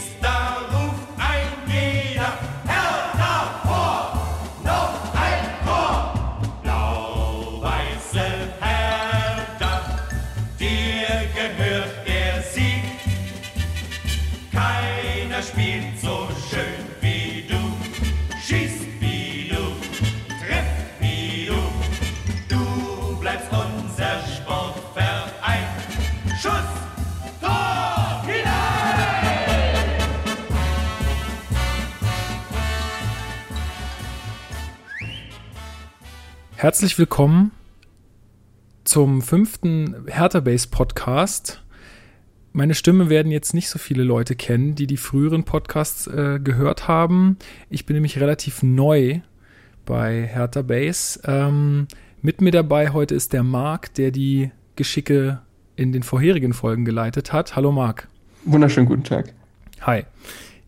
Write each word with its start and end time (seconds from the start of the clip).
du 0.00 0.39
Herzlich 36.60 36.98
willkommen 36.98 37.52
zum 38.84 39.22
fünften 39.22 40.04
Hertha 40.08 40.40
Base 40.40 40.68
Podcast. 40.70 41.62
Meine 42.52 42.74
Stimme 42.74 43.08
werden 43.08 43.32
jetzt 43.32 43.54
nicht 43.54 43.70
so 43.70 43.78
viele 43.78 44.02
Leute 44.02 44.36
kennen, 44.36 44.74
die 44.74 44.86
die 44.86 44.98
früheren 44.98 45.44
Podcasts 45.44 46.06
äh, 46.06 46.38
gehört 46.38 46.86
haben. 46.86 47.38
Ich 47.70 47.86
bin 47.86 47.94
nämlich 47.94 48.20
relativ 48.20 48.62
neu 48.62 49.20
bei 49.86 50.26
Hertha 50.26 50.60
Base. 50.60 51.18
Ähm, 51.24 51.88
mit 52.20 52.42
mir 52.42 52.52
dabei 52.52 52.90
heute 52.90 53.14
ist 53.14 53.32
der 53.32 53.42
Marc, 53.42 53.94
der 53.94 54.10
die 54.10 54.50
Geschicke 54.76 55.40
in 55.76 55.92
den 55.92 56.02
vorherigen 56.02 56.52
Folgen 56.52 56.84
geleitet 56.84 57.32
hat. 57.32 57.56
Hallo 57.56 57.72
Marc. 57.72 58.06
Wunderschönen 58.44 58.86
guten 58.86 59.04
Tag. 59.04 59.32
Hi. 59.80 60.04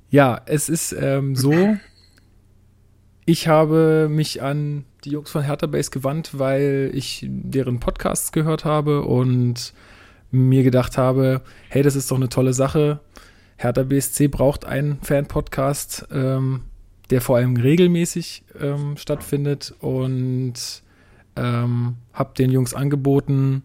Ja, 0.09 0.41
es 0.47 0.71
ist 0.71 0.97
ähm, 0.99 1.37
so, 1.37 1.53
ich 3.27 3.47
habe 3.47 4.09
mich 4.11 4.41
an 4.41 4.87
die 5.05 5.11
Jungs 5.11 5.31
von 5.31 5.43
Hertha 5.43 5.67
Base 5.67 5.91
gewandt, 5.91 6.39
weil 6.39 6.91
ich 6.95 7.27
deren 7.29 7.81
Podcasts 7.81 8.33
gehört 8.33 8.65
habe 8.65 9.03
und 9.03 9.73
mir 10.31 10.63
gedacht 10.63 10.97
habe, 10.97 11.43
hey, 11.69 11.83
das 11.83 11.97
ist 11.97 12.11
doch 12.11 12.17
eine 12.17 12.29
tolle 12.29 12.53
Sache. 12.53 13.01
Hertha 13.57 13.83
BSC 13.83 14.29
braucht 14.29 14.65
einen 14.65 15.01
Fan-Podcast, 15.03 16.09
ähm, 16.13 16.63
der 17.11 17.21
vor 17.21 17.37
allem 17.37 17.57
regelmäßig 17.57 18.45
ähm, 18.61 18.97
stattfindet 18.97 19.75
und 19.81 20.83
ähm, 21.37 21.97
habe 22.13 22.35
den 22.37 22.51
Jungs 22.51 22.75
angeboten, 22.75 23.65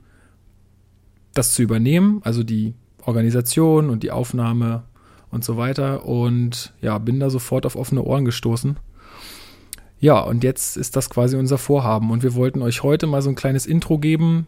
das 1.34 1.54
zu 1.54 1.62
übernehmen, 1.62 2.22
also 2.24 2.44
die 2.44 2.74
Organisation 3.06 3.90
und 3.90 4.04
die 4.04 4.12
Aufnahme 4.12 4.84
und 5.32 5.46
so 5.46 5.56
weiter. 5.56 6.06
Und 6.06 6.74
ja, 6.82 6.98
bin 6.98 7.20
da 7.20 7.30
sofort 7.30 7.66
auf 7.66 7.76
offene 7.76 8.04
Ohren 8.04 8.26
gestoßen. 8.26 8.78
Ja, 10.00 10.20
und 10.20 10.44
jetzt 10.44 10.78
ist 10.78 10.96
das 10.96 11.10
quasi 11.10 11.38
unser 11.38 11.58
Vorhaben. 11.58 12.12
Und 12.12 12.24
wir 12.24 12.36
wollten 12.36 12.62
euch 12.62 12.84
heute 12.84 13.08
mal 13.08 13.22
so 13.22 13.30
ein 13.30 13.36
kleines 13.36 13.66
Intro 13.66 13.98
geben, 13.98 14.48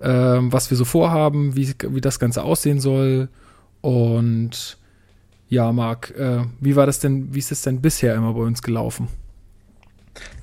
ähm, 0.00 0.52
was 0.52 0.70
wir 0.70 0.76
so 0.76 0.84
vorhaben, 0.84 1.56
wie, 1.56 1.72
wie 1.88 2.00
das 2.00 2.18
Ganze 2.18 2.42
aussehen 2.42 2.80
soll. 2.80 3.28
Und 3.80 4.78
ja, 5.48 5.72
Marc, 5.72 6.10
äh, 6.16 6.44
wie 6.60 6.76
war 6.76 6.86
das 6.86 7.00
denn, 7.00 7.34
wie 7.34 7.38
ist 7.38 7.52
es 7.52 7.62
denn 7.62 7.80
bisher 7.80 8.14
immer 8.14 8.34
bei 8.34 8.40
uns 8.40 8.62
gelaufen? 8.62 9.08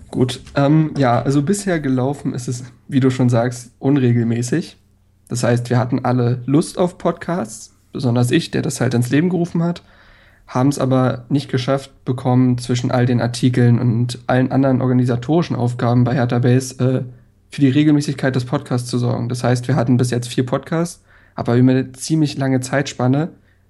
Gut, 0.09 0.41
ähm, 0.55 0.91
ja, 0.97 1.21
also 1.21 1.41
bisher 1.41 1.79
gelaufen 1.79 2.33
ist 2.33 2.47
es, 2.47 2.63
wie 2.87 3.01
du 3.01 3.09
schon 3.09 3.29
sagst, 3.29 3.71
unregelmäßig. 3.79 4.77
Das 5.27 5.43
heißt, 5.43 5.69
wir 5.69 5.77
hatten 5.77 6.05
alle 6.05 6.41
Lust 6.45 6.77
auf 6.77 6.97
Podcasts, 6.97 7.73
besonders 7.91 8.31
ich, 8.31 8.49
der 8.51 8.61
das 8.61 8.79
halt 8.79 8.93
ins 8.93 9.09
Leben 9.09 9.29
gerufen 9.29 9.63
hat, 9.63 9.83
haben 10.47 10.69
es 10.69 10.79
aber 10.79 11.25
nicht 11.29 11.49
geschafft 11.49 11.91
bekommen, 12.05 12.57
zwischen 12.57 12.89
all 12.89 13.05
den 13.05 13.21
Artikeln 13.21 13.79
und 13.79 14.19
allen 14.27 14.51
anderen 14.51 14.81
organisatorischen 14.81 15.55
Aufgaben 15.55 16.05
bei 16.05 16.13
Hertha 16.15 16.39
Base 16.39 16.75
äh, 16.79 17.03
für 17.49 17.61
die 17.61 17.69
Regelmäßigkeit 17.69 18.35
des 18.35 18.45
Podcasts 18.45 18.89
zu 18.89 18.97
sorgen. 18.97 19.29
Das 19.29 19.43
heißt, 19.43 19.67
wir 19.67 19.75
hatten 19.75 19.97
bis 19.97 20.09
jetzt 20.09 20.27
vier 20.27 20.45
Podcasts, 20.45 21.03
aber 21.35 21.55
über 21.55 21.71
eine 21.71 21.91
ziemlich 21.91 22.37
lange 22.37 22.61
Zeitspanne 22.61 23.29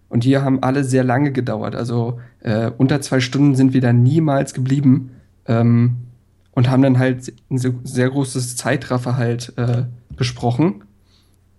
und 0.10 0.24
die 0.24 0.38
haben 0.38 0.62
alle 0.62 0.84
sehr 0.84 1.04
lange 1.04 1.32
gedauert. 1.32 1.76
Also 1.76 2.20
äh, 2.42 2.72
unter 2.78 3.02
zwei 3.02 3.20
Stunden 3.20 3.56
sind 3.56 3.74
wir 3.74 3.82
da 3.82 3.92
niemals 3.92 4.54
geblieben 4.54 5.12
ähm, 5.48 5.98
und 6.52 6.70
haben 6.70 6.84
dann 6.84 7.00
halt 7.00 7.34
ein 7.50 7.58
sehr 7.58 8.10
großes 8.10 8.56
Zeitraffer 8.56 9.18
halt 9.18 9.54
äh, 9.58 9.84
besprochen 10.16 10.84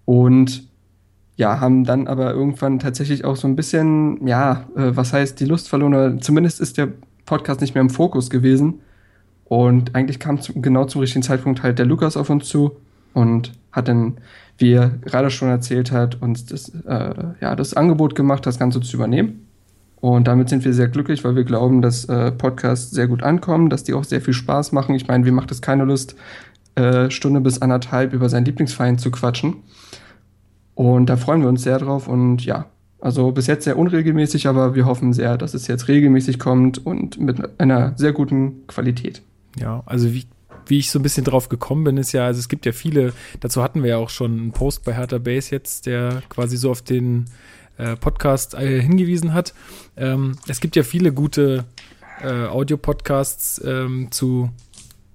und 0.05 0.68
ja, 1.39 1.61
haben 1.61 1.85
dann 1.85 2.09
aber 2.09 2.35
irgendwann 2.35 2.81
tatsächlich 2.81 3.25
auch 3.25 3.37
so 3.37 3.47
ein 3.47 3.55
bisschen, 3.55 4.27
ja, 4.27 4.65
äh, 4.77 4.91
was 4.97 5.13
heißt 5.13 5.39
die 5.39 5.45
Lust 5.45 5.69
verloren, 5.69 5.95
oder 5.95 6.19
zumindest 6.19 6.61
ist 6.61 6.77
der 6.77 6.89
Podcast 7.27 7.61
nicht 7.61 7.77
mehr 7.77 7.81
im 7.81 7.91
Fokus 7.91 8.29
gewesen. 8.29 8.81
Und 9.45 9.95
eigentlich 9.95 10.19
kam 10.19 10.41
zu, 10.41 10.53
genau 10.61 10.85
zum 10.87 11.01
richtigen 11.01 11.23
Zeitpunkt 11.23 11.63
halt 11.63 11.79
der 11.79 11.87
Lukas 11.87 12.17
auf 12.17 12.29
uns 12.29 12.49
zu 12.49 12.73
und 13.15 13.53
hat 13.71 13.87
dann, 13.87 14.17
wie 14.59 14.73
er 14.73 14.89
gerade 14.89 15.31
schon 15.31 15.49
erzählt 15.49 15.93
hat, 15.93 16.21
uns 16.21 16.45
das, 16.45 16.71
äh, 16.71 17.15
ja, 17.41 17.55
das 17.55 17.73
Angebot 17.73 18.17
gemacht, 18.17 18.45
das 18.45 18.59
Ganze 18.59 18.81
zu 18.81 18.97
übernehmen. 18.97 19.47
Und 20.01 20.27
damit 20.27 20.49
sind 20.49 20.65
wir 20.65 20.75
sehr 20.75 20.89
glücklich, 20.89 21.23
weil 21.23 21.37
wir 21.37 21.45
glauben, 21.45 21.83
dass 21.83 22.05
äh, 22.07 22.33
Podcasts 22.33 22.91
sehr 22.91 23.07
gut 23.07 23.23
ankommen, 23.23 23.71
dass 23.71 23.85
die 23.85 23.95
auch 23.95 24.05
sehr 24.05 24.21
viel 24.21 24.35
Spaß 24.35 24.73
machen. 24.73 24.97
Ich 24.97 25.07
meine, 25.07 25.25
wie 25.25 25.31
macht 25.31 25.53
es 25.53 25.63
keine 25.63 25.85
Lust, 25.85 26.17
äh, 26.75 27.11
Stunde 27.11 27.41
bis 27.41 27.63
anderthalb 27.63 28.13
über 28.13 28.29
seinen 28.29 28.45
Lieblingsverein 28.45 28.99
zu 28.99 29.13
quatschen? 29.13 29.59
Und 30.79 31.07
da 31.07 31.17
freuen 31.17 31.41
wir 31.41 31.49
uns 31.49 31.65
sehr 31.65 31.81
drauf 31.81 32.07
und 32.07 32.45
ja, 32.45 32.67
also 33.01 33.33
bis 33.33 33.49
jetzt 33.49 33.65
sehr 33.65 33.77
unregelmäßig, 33.77 34.47
aber 34.47 34.77
wir 34.77 34.87
hoffen 34.87 35.13
sehr, 35.13 35.37
dass 35.37 35.53
es 35.53 35.67
jetzt 35.67 35.89
regelmäßig 35.89 36.39
kommt 36.39 36.87
und 36.87 37.19
mit 37.19 37.61
einer 37.61 37.95
sehr 37.97 38.13
guten 38.13 38.65
Qualität. 38.69 39.23
Ja, 39.59 39.83
also 39.87 40.15
wie, 40.15 40.27
wie 40.67 40.79
ich 40.79 40.93
so 40.93 41.01
ein 41.01 41.03
bisschen 41.03 41.25
drauf 41.25 41.49
gekommen 41.49 41.83
bin, 41.83 41.97
ist 41.97 42.13
ja, 42.13 42.27
also 42.27 42.39
es 42.39 42.49
gibt 42.49 42.65
ja 42.65 42.71
viele, 42.71 43.13
dazu 43.41 43.61
hatten 43.61 43.83
wir 43.83 43.91
ja 43.91 43.97
auch 43.97 44.09
schon 44.09 44.39
einen 44.39 44.53
Post 44.53 44.85
bei 44.85 44.95
Hertha 44.95 45.19
Base 45.19 45.51
jetzt, 45.51 45.87
der 45.87 46.23
quasi 46.29 46.57
so 46.57 46.71
auf 46.71 46.83
den 46.83 47.25
äh, 47.77 47.97
Podcast 47.97 48.55
äh, 48.55 48.81
hingewiesen 48.81 49.35
hat. 49.35 49.55
Ähm, 49.97 50.37
es 50.47 50.61
gibt 50.61 50.77
ja 50.77 50.85
viele 50.85 51.13
gute 51.13 51.65
äh, 52.23 52.47
Audio-Podcasts 52.47 53.61
ähm, 53.65 54.13
zu 54.13 54.51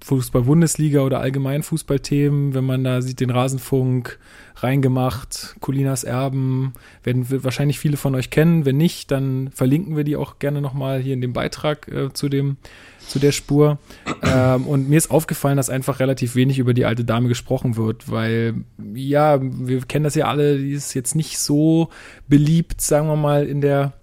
Fußball-Bundesliga 0.04 1.00
oder 1.00 1.20
allgemein 1.20 1.62
Fußballthemen, 1.62 2.52
wenn 2.52 2.64
man 2.64 2.84
da 2.84 3.00
sieht, 3.00 3.20
den 3.20 3.30
Rasenfunk, 3.30 4.18
reingemacht, 4.56 5.56
Colinas 5.60 6.04
Erben, 6.04 6.74
werden 7.02 7.30
wir 7.30 7.42
wahrscheinlich 7.42 7.78
viele 7.78 7.96
von 7.96 8.14
euch 8.14 8.28
kennen. 8.28 8.66
Wenn 8.66 8.76
nicht, 8.76 9.10
dann 9.10 9.48
verlinken 9.50 9.96
wir 9.96 10.04
die 10.04 10.16
auch 10.16 10.38
gerne 10.38 10.60
nochmal 10.60 11.00
hier 11.00 11.14
in 11.14 11.22
dem 11.22 11.32
Beitrag 11.32 11.88
äh, 11.88 12.12
zu 12.12 12.28
dem, 12.28 12.58
zu 12.98 13.18
der 13.18 13.32
Spur. 13.32 13.78
Ähm, 14.22 14.66
und 14.66 14.90
mir 14.90 14.98
ist 14.98 15.10
aufgefallen, 15.10 15.56
dass 15.56 15.70
einfach 15.70 16.00
relativ 16.00 16.34
wenig 16.34 16.58
über 16.58 16.74
die 16.74 16.84
alte 16.84 17.06
Dame 17.06 17.28
gesprochen 17.28 17.76
wird, 17.76 18.10
weil, 18.10 18.56
ja, 18.92 19.38
wir 19.40 19.80
kennen 19.86 20.04
das 20.04 20.16
ja 20.16 20.26
alle, 20.26 20.58
die 20.58 20.72
ist 20.72 20.92
jetzt 20.92 21.14
nicht 21.14 21.38
so 21.38 21.88
beliebt, 22.28 22.82
sagen 22.82 23.08
wir 23.08 23.16
mal, 23.16 23.46
in 23.46 23.62
der 23.62 23.94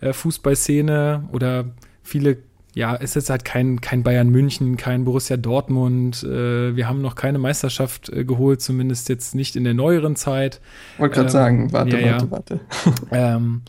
äh, 0.00 0.12
Fußballszene 0.12 1.30
oder 1.32 1.70
viele 2.02 2.36
ja, 2.76 2.94
es 2.94 3.16
ist 3.16 3.30
halt 3.30 3.46
kein, 3.46 3.80
kein 3.80 4.02
Bayern 4.02 4.28
München, 4.28 4.76
kein 4.76 5.06
Borussia 5.06 5.38
Dortmund. 5.38 6.22
Äh, 6.22 6.76
wir 6.76 6.86
haben 6.86 7.00
noch 7.00 7.14
keine 7.14 7.38
Meisterschaft 7.38 8.10
äh, 8.10 8.26
geholt, 8.26 8.60
zumindest 8.60 9.08
jetzt 9.08 9.34
nicht 9.34 9.56
in 9.56 9.64
der 9.64 9.72
neueren 9.72 10.14
Zeit. 10.14 10.60
Wollte 10.98 11.14
gerade 11.14 11.28
Ähm, 11.28 11.32
sagen, 11.32 11.72
warte, 11.72 11.98
ja, 11.98 12.20
warte, 12.30 12.30
warte. 12.30 12.60
Ähm, 13.10 13.62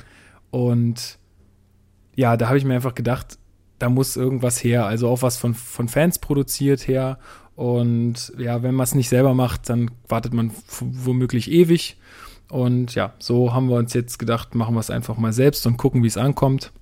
und 0.51 1.19
ja, 2.15 2.35
da 2.35 2.49
habe 2.49 2.57
ich 2.57 2.65
mir 2.65 2.75
einfach 2.75 2.95
gedacht, 2.95 3.37
da 3.79 3.87
muss 3.87 4.17
irgendwas 4.17 4.61
her. 4.61 4.85
Also 4.85 5.07
auch 5.07 5.21
was 5.21 5.37
von, 5.37 5.53
von 5.53 5.87
Fans 5.87 6.19
produziert 6.19 6.85
her. 6.85 7.17
Und 7.55 8.33
ja, 8.37 8.61
wenn 8.61 8.75
man 8.75 8.83
es 8.83 8.93
nicht 8.93 9.07
selber 9.07 9.33
macht, 9.33 9.69
dann 9.69 9.89
wartet 10.09 10.33
man 10.33 10.51
womöglich 10.81 11.49
ewig. 11.49 11.95
Und 12.49 12.93
ja, 12.93 13.13
so 13.19 13.53
haben 13.53 13.69
wir 13.69 13.77
uns 13.77 13.93
jetzt 13.93 14.19
gedacht, 14.19 14.53
machen 14.53 14.75
wir 14.75 14.81
es 14.81 14.89
einfach 14.89 15.15
mal 15.15 15.31
selbst 15.31 15.65
und 15.65 15.77
gucken, 15.77 16.03
wie 16.03 16.07
es 16.07 16.17
ankommt. 16.17 16.73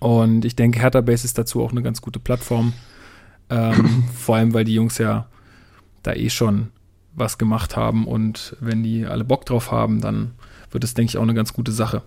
Und 0.00 0.44
ich 0.44 0.56
denke, 0.56 0.80
Hertha 0.80 1.00
Base 1.00 1.24
ist 1.24 1.38
dazu 1.38 1.62
auch 1.62 1.72
eine 1.72 1.82
ganz 1.82 2.00
gute 2.00 2.18
Plattform. 2.18 2.72
Ähm, 3.50 4.04
vor 4.14 4.36
allem, 4.36 4.54
weil 4.54 4.64
die 4.64 4.74
Jungs 4.74 4.98
ja 4.98 5.26
da 6.02 6.12
eh 6.12 6.30
schon 6.30 6.68
was 7.14 7.38
gemacht 7.38 7.76
haben 7.76 8.06
und 8.06 8.56
wenn 8.60 8.82
die 8.84 9.04
alle 9.04 9.24
Bock 9.24 9.44
drauf 9.44 9.72
haben, 9.72 10.00
dann 10.00 10.32
wird 10.70 10.84
es, 10.84 10.94
denke 10.94 11.10
ich, 11.10 11.18
auch 11.18 11.22
eine 11.22 11.34
ganz 11.34 11.52
gute 11.52 11.72
Sache. 11.72 12.02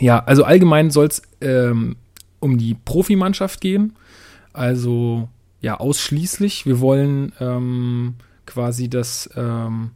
Ja, 0.00 0.20
also 0.24 0.44
allgemein 0.44 0.90
soll 0.90 1.06
es 1.06 1.22
ähm, 1.40 1.96
um 2.40 2.56
die 2.56 2.74
Profimannschaft 2.74 3.60
gehen. 3.60 3.96
Also 4.52 5.28
ja, 5.60 5.78
ausschließlich. 5.78 6.66
Wir 6.66 6.80
wollen 6.80 7.32
ähm, 7.40 8.14
quasi 8.46 8.88
das 8.88 9.28
ähm, 9.36 9.90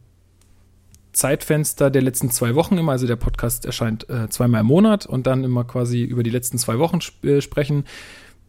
Zeitfenster 1.13 1.89
der 1.89 2.01
letzten 2.01 2.29
zwei 2.31 2.55
Wochen 2.55 2.77
immer, 2.77 2.91
also 2.91 3.07
der 3.07 3.15
Podcast 3.15 3.65
erscheint 3.65 4.09
äh, 4.09 4.27
zweimal 4.29 4.61
im 4.61 4.67
Monat 4.67 5.05
und 5.05 5.27
dann 5.27 5.43
immer 5.43 5.63
quasi 5.63 6.03
über 6.03 6.23
die 6.23 6.31
letzten 6.31 6.57
zwei 6.57 6.79
Wochen 6.79 6.99
sp 7.05 7.23
äh, 7.23 7.41
sprechen. 7.41 7.85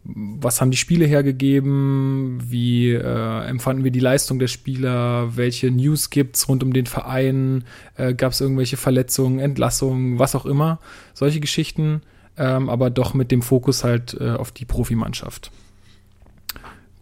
was 0.05 0.61
haben 0.61 0.71
die 0.71 0.77
Spiele 0.77 1.07
hergegeben, 1.07 2.39
wie 2.43 2.93
äh, 2.93 3.45
empfanden 3.47 3.85
wir 3.85 3.91
die 3.91 4.01
Leistung 4.01 4.39
der 4.39 4.49
Spieler, 4.49 5.37
welche 5.37 5.71
News 5.71 6.11
gibt's 6.11 6.49
rund 6.49 6.63
um 6.63 6.73
den 6.73 6.87
Verein, 6.87 7.65
äh, 7.97 8.15
gab 8.15 8.33
es 8.33 8.41
irgendwelche 8.41 8.77
Verletzungen, 8.77 9.39
Entlassungen, 9.39 10.19
was 10.19 10.35
auch 10.35 10.47
immer, 10.47 10.79
solche 11.15 11.41
Geschichten, 11.41 12.03
ähm, 12.37 12.69
aber 12.69 12.91
doch 12.91 13.15
mit 13.15 13.31
dem 13.31 13.43
Fokus 13.43 13.85
halt 13.85 14.17
äh, 14.21 14.31
auf 14.31 14.53
die 14.53 14.65
Profimannschaft. 14.65 15.51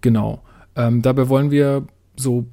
Genau. 0.00 0.42
Ähm, 0.76 1.02
dabei 1.02 1.28
wollen 1.28 1.50
wir 1.50 1.86
so 2.16 2.46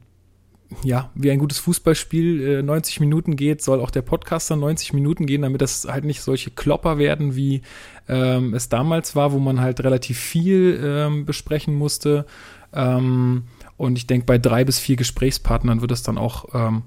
ja, 0.84 1.10
wie 1.16 1.32
ein 1.32 1.40
gutes 1.40 1.58
Fußballspiel 1.60 2.60
äh, 2.60 2.62
90 2.62 3.00
Minuten 3.00 3.36
geht, 3.36 3.62
soll 3.62 3.80
auch 3.80 3.92
der 3.92 4.04
Podcaster 4.04 4.56
90 4.56 4.94
Minuten 4.94 5.26
gehen, 5.26 5.42
damit 5.42 5.62
das 5.62 5.88
halt 5.90 6.06
nicht 6.06 6.22
solche 6.22 6.52
Klopper 6.52 6.98
werden, 6.98 7.36
wie 7.36 7.62
ähm, 8.08 8.54
es 8.54 8.70
damals 8.70 9.16
war, 9.16 9.32
wo 9.32 9.40
man 9.40 9.62
halt 9.62 9.84
relativ 9.84 10.20
viel 10.20 10.80
ähm, 10.84 11.26
besprechen 11.26 11.74
musste. 11.74 12.26
Ähm, 12.72 13.44
und 13.78 13.98
ich 13.98 14.08
denke, 14.08 14.26
bei 14.26 14.38
drei 14.38 14.64
bis 14.64 14.80
vier 14.80 14.96
Gesprächspartnern 14.96 15.82
wird 15.82 15.92
es 15.92 16.04
dann 16.04 16.18
auch, 16.18 16.46
ähm, 16.54 16.84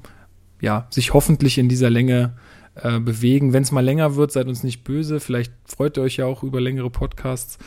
ja, 0.61 0.87
sich 0.90 1.12
hoffentlich 1.12 1.58
in 1.58 1.69
dieser 1.69 1.90
Länge 1.90 2.34
äh, 2.76 3.00
bewegen. 3.00 3.52
Wenn 3.52 3.64
es 3.64 3.73
mal 3.73 3.84
länger 3.84 4.14
wird, 4.14 4.31
seid 4.31 4.46
uns 4.46 4.62
nicht 4.62 4.84
böse. 4.84 5.19
Vielleicht 5.19 5.52
freut 5.64 5.96
ihr 5.96 6.02
euch 6.05 6.19
ja 6.19 6.26
auch 6.26 6.44
über 6.44 6.61
längere 6.61 6.90
Podcasts. 6.90 7.58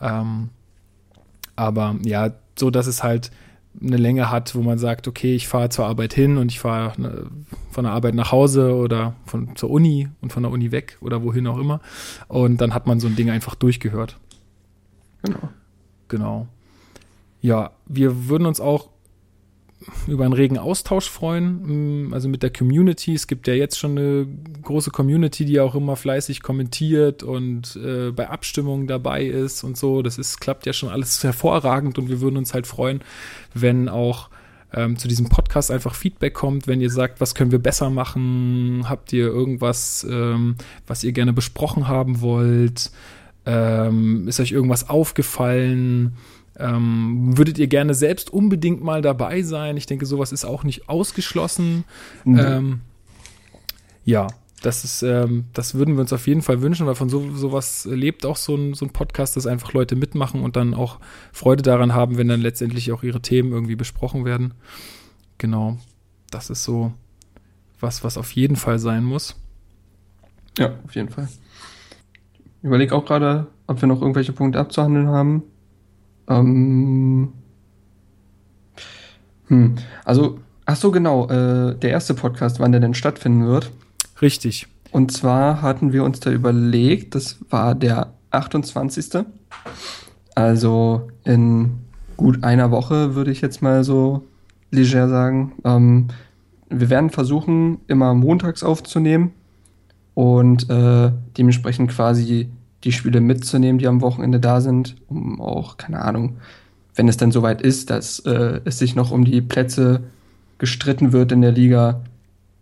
Ähm, 0.00 0.50
aber 1.56 1.96
ja, 2.04 2.32
so 2.56 2.70
dass 2.70 2.86
es 2.86 3.02
halt 3.02 3.30
eine 3.82 3.96
Länge 3.96 4.30
hat, 4.30 4.54
wo 4.54 4.62
man 4.62 4.78
sagt, 4.78 5.08
okay, 5.08 5.34
ich 5.34 5.48
fahre 5.48 5.68
zur 5.68 5.86
Arbeit 5.86 6.14
hin 6.14 6.36
und 6.36 6.50
ich 6.50 6.60
fahre 6.60 7.00
ne, 7.00 7.26
von 7.70 7.84
der 7.84 7.92
Arbeit 7.92 8.14
nach 8.14 8.32
Hause 8.32 8.74
oder 8.74 9.14
von 9.26 9.56
zur 9.56 9.70
Uni 9.70 10.08
und 10.20 10.32
von 10.32 10.42
der 10.42 10.52
Uni 10.52 10.70
weg 10.70 10.96
oder 11.00 11.22
wohin 11.22 11.46
auch 11.46 11.58
immer. 11.58 11.80
Und 12.28 12.60
dann 12.60 12.74
hat 12.74 12.86
man 12.86 13.00
so 13.00 13.08
ein 13.08 13.16
Ding 13.16 13.30
einfach 13.30 13.54
durchgehört. 13.54 14.16
Genau. 15.22 15.48
Genau. 16.08 16.46
Ja, 17.40 17.72
wir 17.86 18.28
würden 18.28 18.46
uns 18.46 18.60
auch 18.60 18.88
über 20.06 20.24
einen 20.24 20.32
regen 20.32 20.58
Austausch 20.58 21.08
freuen, 21.10 22.06
mm, 22.08 22.14
also 22.14 22.28
mit 22.28 22.42
der 22.42 22.50
Community. 22.50 23.14
Es 23.14 23.26
gibt 23.26 23.46
ja 23.46 23.54
jetzt 23.54 23.78
schon 23.78 23.98
eine 23.98 24.26
große 24.62 24.90
Community, 24.90 25.44
die 25.44 25.60
auch 25.60 25.74
immer 25.74 25.96
fleißig 25.96 26.42
kommentiert 26.42 27.22
und 27.22 27.76
äh, 27.76 28.10
bei 28.10 28.28
Abstimmungen 28.30 28.86
dabei 28.86 29.24
ist 29.24 29.64
und 29.64 29.76
so. 29.76 30.02
Das 30.02 30.18
ist, 30.18 30.40
klappt 30.40 30.66
ja 30.66 30.72
schon 30.72 30.88
alles 30.88 31.22
hervorragend 31.22 31.98
und 31.98 32.08
wir 32.08 32.20
würden 32.20 32.36
uns 32.36 32.54
halt 32.54 32.66
freuen, 32.66 33.00
wenn 33.52 33.88
auch 33.88 34.30
ähm, 34.72 34.98
zu 34.98 35.08
diesem 35.08 35.28
Podcast 35.28 35.70
einfach 35.70 35.94
Feedback 35.94 36.34
kommt, 36.34 36.66
wenn 36.66 36.80
ihr 36.80 36.90
sagt, 36.90 37.20
was 37.20 37.34
können 37.34 37.52
wir 37.52 37.60
besser 37.60 37.90
machen, 37.90 38.86
habt 38.88 39.12
ihr 39.12 39.26
irgendwas, 39.26 40.06
ähm, 40.08 40.56
was 40.86 41.04
ihr 41.04 41.12
gerne 41.12 41.32
besprochen 41.32 41.88
haben 41.88 42.20
wollt, 42.20 42.90
ähm, 43.46 44.26
ist 44.26 44.40
euch 44.40 44.52
irgendwas 44.52 44.88
aufgefallen, 44.88 46.16
ähm, 46.58 47.36
würdet 47.36 47.58
ihr 47.58 47.66
gerne 47.66 47.94
selbst 47.94 48.32
unbedingt 48.32 48.82
mal 48.82 49.02
dabei 49.02 49.42
sein? 49.42 49.76
Ich 49.76 49.86
denke, 49.86 50.06
sowas 50.06 50.32
ist 50.32 50.44
auch 50.44 50.64
nicht 50.64 50.88
ausgeschlossen. 50.88 51.84
Mhm. 52.24 52.38
Ähm, 52.38 52.80
ja, 54.04 54.28
das 54.62 54.84
ist, 54.84 55.02
ähm, 55.02 55.44
das 55.52 55.74
würden 55.74 55.94
wir 55.94 56.00
uns 56.00 56.12
auf 56.12 56.26
jeden 56.26 56.42
Fall 56.42 56.62
wünschen, 56.62 56.86
weil 56.86 56.94
von 56.94 57.08
so, 57.08 57.34
sowas 57.34 57.86
lebt 57.90 58.24
auch 58.24 58.36
so 58.36 58.54
ein, 58.54 58.74
so 58.74 58.86
ein 58.86 58.92
Podcast, 58.92 59.36
dass 59.36 59.46
einfach 59.46 59.72
Leute 59.72 59.96
mitmachen 59.96 60.42
und 60.42 60.56
dann 60.56 60.74
auch 60.74 61.00
Freude 61.32 61.62
daran 61.62 61.92
haben, 61.94 62.16
wenn 62.16 62.28
dann 62.28 62.40
letztendlich 62.40 62.92
auch 62.92 63.02
ihre 63.02 63.20
Themen 63.20 63.52
irgendwie 63.52 63.76
besprochen 63.76 64.24
werden. 64.24 64.54
Genau. 65.38 65.78
Das 66.30 66.50
ist 66.50 66.64
so 66.64 66.92
was, 67.80 68.04
was 68.04 68.16
auf 68.16 68.32
jeden 68.32 68.56
Fall 68.56 68.78
sein 68.78 69.04
muss. 69.04 69.36
Ja, 70.58 70.72
auf 70.84 70.94
jeden 70.94 71.10
Fall. 71.10 71.28
Ich 72.58 72.64
überlege 72.64 72.94
auch 72.94 73.04
gerade, 73.04 73.48
ob 73.66 73.82
wir 73.82 73.88
noch 73.88 74.00
irgendwelche 74.00 74.32
Punkte 74.32 74.60
abzuhandeln 74.60 75.08
haben. 75.08 75.42
Ähm, 76.28 77.32
hm, 79.48 79.74
also, 80.04 80.38
ach 80.64 80.76
so, 80.76 80.90
genau, 80.90 81.28
äh, 81.28 81.76
der 81.76 81.90
erste 81.90 82.14
Podcast, 82.14 82.60
wann 82.60 82.72
der 82.72 82.80
denn 82.80 82.94
stattfinden 82.94 83.46
wird. 83.46 83.70
Richtig. 84.22 84.68
Und 84.90 85.12
zwar 85.12 85.60
hatten 85.60 85.92
wir 85.92 86.04
uns 86.04 86.20
da 86.20 86.30
überlegt, 86.30 87.14
das 87.14 87.38
war 87.50 87.74
der 87.74 88.12
28. 88.30 89.24
Also 90.34 91.08
in 91.24 91.80
gut 92.16 92.44
einer 92.44 92.70
Woche, 92.70 93.14
würde 93.14 93.30
ich 93.30 93.40
jetzt 93.40 93.60
mal 93.60 93.84
so 93.84 94.24
leger 94.70 95.08
sagen. 95.08 95.52
Ähm, 95.64 96.08
wir 96.68 96.90
werden 96.90 97.10
versuchen, 97.10 97.80
immer 97.86 98.14
montags 98.14 98.62
aufzunehmen 98.62 99.32
und 100.14 100.70
äh, 100.70 101.12
dementsprechend 101.36 101.90
quasi 101.90 102.48
die 102.84 102.92
Spiele 102.92 103.20
mitzunehmen, 103.20 103.78
die 103.78 103.88
am 103.88 104.00
Wochenende 104.00 104.40
da 104.40 104.60
sind, 104.60 104.96
um 105.08 105.40
auch, 105.40 105.76
keine 105.76 106.02
Ahnung, 106.02 106.36
wenn 106.94 107.08
es 107.08 107.16
dann 107.16 107.32
soweit 107.32 107.62
ist, 107.62 107.90
dass 107.90 108.20
äh, 108.20 108.60
es 108.64 108.78
sich 108.78 108.94
noch 108.94 109.10
um 109.10 109.24
die 109.24 109.40
Plätze 109.40 110.02
gestritten 110.58 111.12
wird 111.12 111.32
in 111.32 111.42
der 111.42 111.52
Liga, 111.52 112.02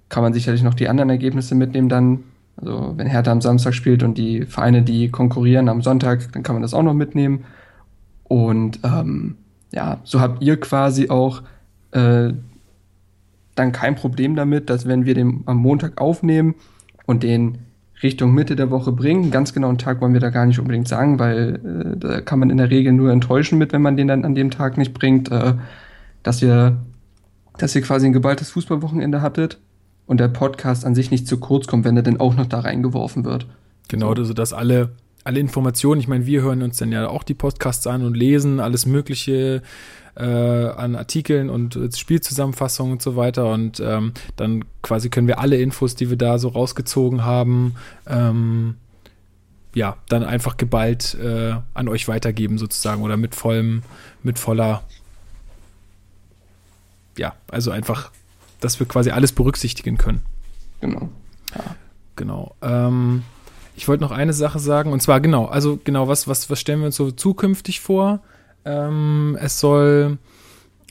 kann 0.09 0.23
man 0.23 0.33
sicherlich 0.33 0.63
noch 0.63 0.75
die 0.75 0.89
anderen 0.89 1.11
Ergebnisse 1.11 1.55
mitnehmen 1.55 1.89
dann. 1.89 2.21
Also 2.57 2.95
wenn 2.97 3.07
Hertha 3.07 3.33
am 3.33 3.41
Samstag 3.41 3.75
spielt 3.75 4.03
und 4.03 4.17
die 4.17 4.45
Vereine, 4.47 4.83
die 4.83 5.11
konkurrieren 5.11 5.69
am 5.69 5.83
Sonntag, 5.83 6.33
dann 6.33 6.43
kann 6.43 6.55
man 6.55 6.63
das 6.63 6.75
auch 6.75 6.83
noch 6.83 6.95
mitnehmen. 6.95 7.45
Und 8.25 8.81
ähm, 8.85 9.37
ja, 9.73 10.01
so 10.05 10.21
habt 10.21 10.43
ihr 10.43 10.59
quasi 10.61 11.09
auch 11.09 11.43
äh, 11.93 12.33
dann 13.55 13.73
kein 13.73 13.95
Problem 13.95 14.37
damit, 14.37 14.71
dass 14.71 14.87
wenn 14.87 15.05
wir 15.05 15.15
den 15.15 15.43
am 15.47 15.59
Montag 15.59 16.01
aufnehmen 16.01 16.55
und 17.07 17.23
den 17.23 17.59
Richtung 18.03 18.35
Mitte 18.35 18.57
der 18.57 18.71
Woche 18.71 18.93
bringen. 18.93 19.31
Ganz 19.31 19.53
genauen 19.53 19.79
Tag 19.79 20.01
wollen 20.01 20.13
wir 20.13 20.21
da 20.21 20.31
gar 20.31 20.47
nicht 20.47 20.59
unbedingt 20.59 20.89
sagen, 20.89 21.19
weil 21.19 21.95
äh, 21.95 21.97
da 21.97 22.21
kann 22.21 22.39
man 22.39 22.51
in 22.51 22.57
der 22.57 22.71
Regel 22.71 22.93
nur 22.93 23.13
enttäuschen 23.13 23.59
mit, 23.59 23.73
wenn 23.73 23.83
man 23.83 23.97
den 23.97 24.09
dann 24.09 24.25
an 24.25 24.35
dem 24.35 24.51
Tag 24.51 24.77
nicht 24.77 24.95
bringt, 24.95 25.31
äh, 25.31 25.55
dass 26.23 26.43
ihr, 26.43 26.79
dass 27.59 27.75
ihr 27.75 27.83
quasi 27.83 28.07
ein 28.07 28.13
geballtes 28.13 28.51
Fußballwochenende 28.51 29.23
hattet 29.23 29.59
und 30.07 30.19
der 30.19 30.29
Podcast 30.29 30.85
an 30.85 30.95
sich 30.95 31.11
nicht 31.11 31.27
zu 31.27 31.39
kurz 31.39 31.67
kommt, 31.67 31.85
wenn 31.85 31.97
er 31.97 32.03
denn 32.03 32.21
auch 32.21 32.35
noch 32.35 32.47
da 32.47 32.61
reingeworfen 32.61 33.25
wird. 33.25 33.47
Genau, 33.89 34.13
also 34.13 34.33
dass 34.33 34.53
alle 34.53 34.91
alle 35.25 35.41
Informationen, 35.41 36.01
ich 36.01 36.09
meine, 36.09 36.27
wir 36.27 36.43
hören 36.43 36.63
uns 36.63 36.79
dann 36.79 36.93
ja 36.93 37.09
auch 37.09 37.23
die 37.23 37.35
Podcasts 37.35 37.87
an 37.87 38.05
und 38.05 38.17
lesen 38.17 38.61
alles 38.61 38.87
Mögliche, 38.87 39.63
äh, 40.17 40.25
an 40.25 40.95
Artikeln 40.95 41.49
und 41.49 41.79
Spielzusammenfassungen 41.97 42.93
und 42.93 43.03
so 43.03 43.17
weiter. 43.17 43.51
Und 43.51 43.81
ähm, 43.81 44.13
dann 44.37 44.65
quasi 44.83 45.09
können 45.11 45.27
wir 45.27 45.39
alle 45.39 45.57
Infos, 45.57 45.95
die 45.95 46.11
wir 46.11 46.17
da 46.17 46.39
so 46.39 46.49
rausgezogen 46.49 47.25
haben, 47.25 47.77
ähm, 48.07 48.77
ja, 49.75 49.97
dann 50.09 50.23
einfach 50.23 50.59
geballt 50.59 51.15
äh, 51.15 51.55
an 51.73 51.89
euch 51.89 52.09
weitergeben 52.09 52.59
sozusagen 52.59 53.03
oder 53.03 53.17
mit 53.17 53.35
vollem, 53.35 53.83
mit 54.23 54.39
voller, 54.39 54.83
ja, 57.17 57.35
also 57.49 57.71
einfach, 57.71 58.11
dass 58.61 58.81
wir 58.81 58.87
quasi 58.87 59.11
alles 59.11 59.33
berücksichtigen 59.33 59.97
können. 59.97 60.21
Genau. 60.81 61.09
Ja. 61.55 61.77
Genau. 62.17 62.55
Ähm, 62.61 63.23
ich 63.75 63.89
wollte 63.89 64.03
noch 64.03 64.11
eine 64.11 64.33
Sache 64.33 64.59
sagen, 64.59 64.93
und 64.93 65.01
zwar 65.01 65.21
genau, 65.21 65.47
also 65.47 65.79
genau, 65.83 66.09
was, 66.09 66.29
was, 66.29 66.51
was 66.51 66.61
stellen 66.61 66.81
wir 66.81 66.87
uns 66.87 66.97
so 66.97 67.11
zukünftig 67.11 67.81
vor? 67.81 68.21
Ähm, 68.65 69.37
es 69.41 69.59
soll 69.61 70.19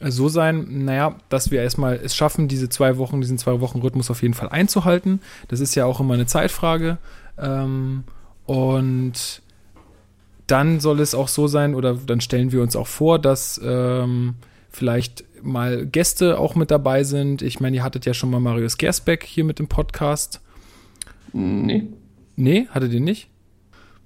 so 0.03 0.29
sein, 0.29 0.85
naja, 0.85 1.15
dass 1.29 1.51
wir 1.51 1.61
erstmal 1.61 1.95
es 1.95 2.15
schaffen, 2.15 2.47
diese 2.47 2.69
zwei 2.69 2.97
Wochen, 2.97 3.21
diesen 3.21 3.37
zwei 3.37 3.59
Wochen 3.61 3.79
Rhythmus 3.79 4.09
auf 4.09 4.21
jeden 4.21 4.33
Fall 4.33 4.49
einzuhalten. 4.49 5.21
Das 5.47 5.59
ist 5.59 5.75
ja 5.75 5.85
auch 5.85 5.99
immer 5.99 6.15
eine 6.15 6.25
Zeitfrage. 6.25 6.97
Ähm, 7.37 8.03
und 8.45 9.41
dann 10.47 10.79
soll 10.79 10.99
es 10.99 11.13
auch 11.13 11.27
so 11.27 11.47
sein, 11.47 11.75
oder 11.75 11.93
dann 11.93 12.19
stellen 12.19 12.51
wir 12.51 12.61
uns 12.61 12.75
auch 12.75 12.87
vor, 12.87 13.19
dass 13.19 13.61
ähm, 13.63 14.35
vielleicht 14.69 15.23
mal 15.43 15.85
Gäste 15.85 16.39
auch 16.39 16.55
mit 16.55 16.71
dabei 16.71 17.03
sind. 17.03 17.41
Ich 17.41 17.59
meine, 17.59 17.77
ihr 17.77 17.83
hattet 17.83 18.05
ja 18.05 18.13
schon 18.13 18.31
mal 18.31 18.39
Marius 18.39 18.77
Gersbeck 18.77 19.23
hier 19.23 19.43
mit 19.43 19.59
dem 19.59 19.67
Podcast. 19.67 20.41
Nee. 21.31 21.87
Nee, 22.41 22.67
hattet 22.71 22.91
ihr 22.91 22.99
nicht? 22.99 23.29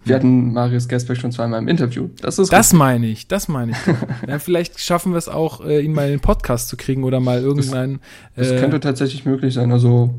Wir 0.03 0.15
hatten 0.15 0.51
Marius 0.51 0.87
Gersbeck 0.89 1.17
schon 1.17 1.31
zweimal 1.31 1.59
im 1.59 1.67
Interview. 1.69 2.09
Das 2.21 2.37
ist 2.37 2.51
Das 2.51 2.73
meine 2.73 3.07
ich, 3.07 3.27
das 3.27 3.47
meine 3.47 3.71
ich. 3.71 3.77
ja, 4.27 4.39
vielleicht 4.39 4.79
schaffen 4.79 5.13
wir 5.13 5.17
es 5.17 5.29
auch, 5.29 5.65
äh, 5.65 5.79
ihn 5.79 5.93
mal 5.93 6.05
in 6.05 6.11
den 6.11 6.19
Podcast 6.19 6.67
zu 6.67 6.75
kriegen 6.75 7.05
oder 7.05 7.21
mal 7.21 7.39
irgendein. 7.39 8.01
Das, 8.35 8.49
das 8.49 8.57
äh, 8.57 8.59
könnte 8.59 8.79
tatsächlich 8.81 9.25
möglich 9.25 9.53
sein. 9.53 9.71
Also 9.71 10.13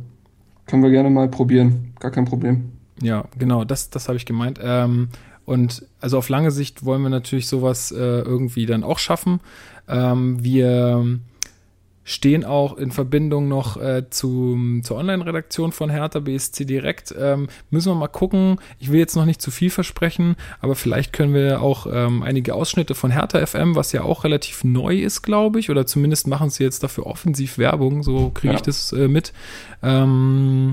können 0.66 0.82
wir 0.82 0.90
gerne 0.90 1.10
mal 1.10 1.28
probieren. 1.28 1.92
Gar 2.00 2.10
kein 2.10 2.24
Problem. 2.24 2.72
Ja, 3.02 3.26
genau, 3.38 3.64
das, 3.64 3.90
das 3.90 4.08
habe 4.08 4.16
ich 4.16 4.24
gemeint. 4.24 4.58
Ähm, 4.62 5.10
und 5.44 5.86
also 6.00 6.18
auf 6.18 6.30
lange 6.30 6.50
Sicht 6.50 6.84
wollen 6.84 7.02
wir 7.02 7.10
natürlich 7.10 7.48
sowas 7.48 7.92
äh, 7.92 7.96
irgendwie 7.96 8.64
dann 8.64 8.82
auch 8.82 8.98
schaffen. 8.98 9.40
Ähm, 9.88 10.42
wir 10.42 11.20
stehen 12.08 12.44
auch 12.44 12.78
in 12.78 12.92
Verbindung 12.92 13.48
noch 13.48 13.76
äh, 13.78 14.08
zu, 14.08 14.56
zur 14.84 14.96
Online-Redaktion 14.96 15.72
von 15.72 15.90
Hertha 15.90 16.20
BSC 16.20 16.64
direkt. 16.64 17.12
Ähm, 17.18 17.48
müssen 17.70 17.90
wir 17.90 17.96
mal 17.96 18.06
gucken. 18.06 18.60
Ich 18.78 18.92
will 18.92 19.00
jetzt 19.00 19.16
noch 19.16 19.24
nicht 19.24 19.42
zu 19.42 19.50
viel 19.50 19.70
versprechen, 19.70 20.36
aber 20.60 20.76
vielleicht 20.76 21.12
können 21.12 21.34
wir 21.34 21.60
auch 21.60 21.88
ähm, 21.92 22.22
einige 22.22 22.54
Ausschnitte 22.54 22.94
von 22.94 23.10
Hertha 23.10 23.44
FM, 23.44 23.74
was 23.74 23.90
ja 23.90 24.02
auch 24.02 24.22
relativ 24.22 24.62
neu 24.62 25.00
ist, 25.00 25.22
glaube 25.22 25.58
ich, 25.58 25.68
oder 25.68 25.84
zumindest 25.84 26.28
machen 26.28 26.48
sie 26.48 26.62
jetzt 26.62 26.84
dafür 26.84 27.06
offensiv 27.06 27.58
Werbung, 27.58 28.04
so 28.04 28.30
kriege 28.30 28.52
ja. 28.52 28.58
ich 28.60 28.62
das 28.62 28.92
äh, 28.92 29.08
mit. 29.08 29.32
Ähm, 29.82 30.70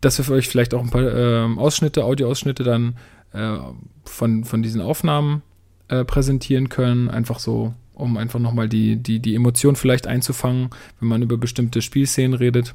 dass 0.00 0.16
wir 0.16 0.24
für 0.24 0.34
euch 0.34 0.48
vielleicht 0.48 0.74
auch 0.74 0.82
ein 0.82 0.90
paar 0.90 1.12
ähm, 1.12 1.58
Ausschnitte, 1.58 2.04
Audioausschnitte 2.04 2.62
dann 2.62 2.94
äh, 3.32 3.58
von, 4.04 4.44
von 4.44 4.62
diesen 4.62 4.80
Aufnahmen 4.80 5.42
äh, 5.88 6.04
präsentieren 6.04 6.68
können, 6.68 7.10
einfach 7.10 7.40
so, 7.40 7.74
um 8.00 8.16
einfach 8.16 8.38
nochmal 8.38 8.68
die, 8.68 8.96
die, 8.96 9.20
die 9.20 9.34
Emotion 9.34 9.76
vielleicht 9.76 10.06
einzufangen, 10.06 10.70
wenn 10.98 11.08
man 11.08 11.22
über 11.22 11.36
bestimmte 11.36 11.82
Spielszenen 11.82 12.34
redet. 12.34 12.74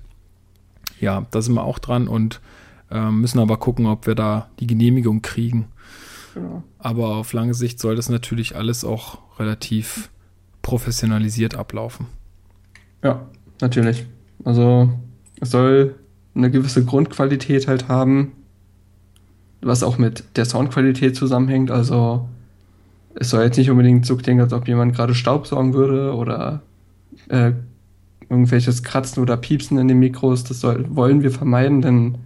Ja, 0.99 1.25
da 1.31 1.41
sind 1.41 1.55
wir 1.55 1.63
auch 1.63 1.79
dran 1.79 2.07
und 2.07 2.41
äh, 2.91 3.09
müssen 3.09 3.39
aber 3.39 3.57
gucken, 3.57 3.85
ob 3.85 4.07
wir 4.07 4.15
da 4.15 4.49
die 4.59 4.67
Genehmigung 4.67 5.21
kriegen. 5.21 5.67
Genau. 6.33 6.63
Aber 6.79 7.15
auf 7.15 7.33
lange 7.33 7.53
Sicht 7.53 7.79
soll 7.79 7.95
das 7.95 8.09
natürlich 8.09 8.55
alles 8.55 8.83
auch 8.83 9.19
relativ 9.39 10.09
professionalisiert 10.61 11.55
ablaufen. 11.55 12.07
Ja, 13.03 13.27
natürlich. 13.61 14.05
Also 14.43 14.89
es 15.39 15.51
soll 15.51 15.95
eine 16.33 16.51
gewisse 16.51 16.83
Grundqualität 16.83 17.67
halt 17.67 17.87
haben, 17.87 18.33
was 19.61 19.83
auch 19.83 19.97
mit 19.97 20.23
der 20.35 20.45
Soundqualität 20.45 21.15
zusammenhängt. 21.15 21.71
Also 21.71 22.27
es 23.15 23.29
soll 23.29 23.43
jetzt 23.43 23.57
nicht 23.57 23.69
unbedingt 23.69 24.05
so 24.05 24.15
klingen, 24.17 24.41
als 24.41 24.53
ob 24.53 24.67
jemand 24.67 24.95
gerade 24.95 25.15
Staubsaugen 25.15 25.73
würde 25.73 26.13
oder 26.13 26.61
äh, 27.29 27.53
irgendwelches 28.29 28.83
Kratzen 28.83 29.21
oder 29.21 29.37
Piepsen 29.37 29.77
in 29.77 29.87
den 29.87 29.99
Mikros. 29.99 30.43
Das 30.43 30.59
soll, 30.59 30.85
wollen 30.89 31.23
wir 31.23 31.31
vermeiden, 31.31 31.81
denn 31.81 32.17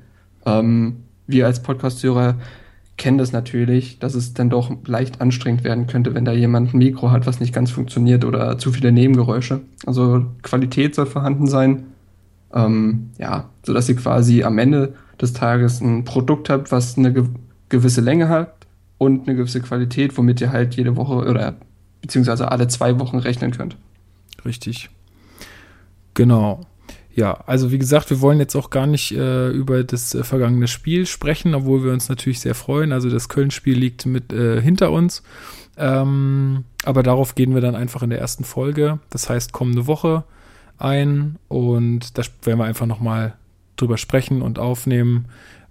ähm, 0.46 0.98
wir 1.28 1.46
als 1.46 1.62
Podcast-Hörer 1.62 2.36
kennen 2.98 3.18
das 3.18 3.32
natürlich, 3.32 4.00
dass 4.00 4.16
es 4.16 4.34
dann 4.34 4.50
doch 4.50 4.72
leicht 4.86 5.22
anstrengend 5.22 5.64
werden 5.64 5.88
könnte, 5.88 6.14
wenn 6.16 6.26
da 6.26 6.34
jemand 6.34 6.74
ein 6.74 6.80
Mikro 6.80 7.12
hat, 7.12 7.26
was 7.28 7.40
nicht 7.40 7.54
ganz 7.54 7.72
funktioniert 7.72 8.26
oder 8.26 8.58
zu 8.58 8.72
viele 8.72 8.92
Nebengeräusche. 8.92 9.62
Also 9.86 10.26
Qualität 10.42 10.96
soll 10.96 11.06
vorhanden 11.06 11.48
sein. 11.48 11.86
Ähm, 12.54 13.12
ja, 13.20 13.50
sodass 13.64 13.88
ihr 13.88 13.96
quasi 13.96 14.44
am 14.44 14.58
Ende 14.58 14.96
des 15.22 15.34
Tages 15.34 15.82
ein 15.82 16.04
Produkt 16.04 16.50
habt, 16.50 16.72
was 16.72 16.98
eine 16.98 17.14
ge 17.14 17.26
gewisse 17.70 18.02
Länge 18.02 18.30
hat 18.30 18.59
und 19.00 19.28
eine 19.28 19.36
gewisse 19.36 19.62
Qualität, 19.62 20.16
womit 20.18 20.40
ihr 20.42 20.52
halt 20.52 20.76
jede 20.76 20.96
Woche 20.96 21.14
oder 21.14 21.56
beziehungsweise 22.02 22.52
alle 22.52 22.68
zwei 22.68 23.00
Wochen 23.00 23.18
rechnen 23.18 23.50
könnt. 23.50 23.76
Richtig. 24.46 24.92
Genau. 26.14 26.62
Ja, 27.16 27.34
also 27.48 27.72
wie 27.72 27.80
gesagt, 27.80 28.12
wir 28.12 28.22
wollen 28.22 28.40
jetzt 28.40 28.56
auch 28.56 28.70
gar 28.70 28.86
nicht 28.86 29.12
äh, 29.12 29.50
über 29.50 29.84
das 29.84 30.14
äh, 30.14 30.24
vergangene 30.24 30.68
Spiel 30.68 31.06
sprechen, 31.06 31.56
obwohl 31.56 31.84
wir 31.84 31.92
uns 31.92 32.08
natürlich 32.08 32.40
sehr 32.40 32.56
freuen. 32.56 32.92
Also 32.92 33.10
das 33.10 33.30
Köln-Spiel 33.30 33.78
liegt 33.78 34.06
mit 34.06 34.32
äh, 34.32 34.62
hinter 34.62 34.92
uns. 34.92 35.24
Ähm, 35.78 36.66
aber 36.84 37.04
darauf 37.04 37.36
gehen 37.36 37.54
wir 37.54 37.62
dann 37.62 37.76
einfach 37.76 38.04
in 38.04 38.10
der 38.10 38.20
ersten 38.20 38.44
Folge. 38.44 39.00
Das 39.10 39.30
heißt 39.30 39.54
kommende 39.54 39.88
Woche 39.88 40.24
ein 40.78 41.38
und 41.48 42.18
da 42.18 42.24
werden 42.44 42.60
wir 42.60 42.66
einfach 42.66 42.86
nochmal 42.86 43.34
drüber 43.76 43.98
sprechen 43.98 44.42
und 44.42 44.60
aufnehmen, 44.60 45.26